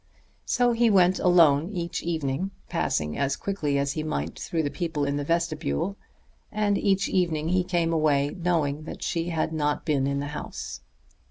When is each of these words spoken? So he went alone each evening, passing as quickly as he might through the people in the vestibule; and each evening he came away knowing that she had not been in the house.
So 0.47 0.71
he 0.71 0.89
went 0.89 1.19
alone 1.19 1.69
each 1.69 2.01
evening, 2.01 2.49
passing 2.69 3.15
as 3.19 3.35
quickly 3.35 3.77
as 3.77 3.91
he 3.91 4.01
might 4.01 4.39
through 4.39 4.63
the 4.63 4.71
people 4.71 5.05
in 5.05 5.17
the 5.17 5.23
vestibule; 5.23 5.95
and 6.51 6.75
each 6.75 7.07
evening 7.07 7.49
he 7.49 7.63
came 7.63 7.93
away 7.93 8.31
knowing 8.35 8.85
that 8.85 9.03
she 9.03 9.29
had 9.29 9.53
not 9.53 9.85
been 9.85 10.07
in 10.07 10.19
the 10.19 10.29
house. 10.33 10.81